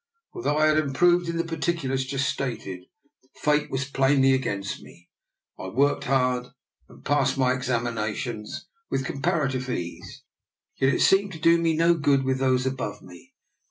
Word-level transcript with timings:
For 0.33 0.41
though 0.41 0.57
I 0.57 0.65
had 0.65 0.79
improved 0.79 1.29
in 1.29 1.37
the 1.37 1.43
particulars 1.43 2.03
just 2.05 2.27
stated, 2.27 2.85
Fate 3.35 3.69
was 3.69 3.85
plainly 3.85 4.33
against 4.33 4.81
me. 4.81 5.11
I 5.59 5.67
worked 5.67 6.05
hard 6.05 6.47
and 6.89 7.05
passed 7.05 7.37
my 7.37 7.53
examinations 7.53 8.65
DR. 8.91 8.97
NIKOLA'S 8.97 9.01
EXPERIMENT. 9.11 9.25
2 9.51 9.59
1 9.59 9.61
with 9.61 9.61
comparative 9.61 9.69
ease; 9.69 10.23
yet 10.77 10.93
it 10.95 11.01
seemed 11.01 11.33
to 11.33 11.39
do 11.39 11.59
me 11.61 11.75
no 11.75 11.93
good 11.93 12.23
with 12.23 12.39
those 12.39 12.65
above 12.65 13.03
me. 13.03 13.35